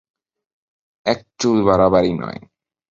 [1.05, 2.39] এক চুল বাড়াবাড়ি নয়।